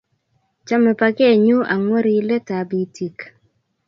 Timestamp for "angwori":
1.73-2.15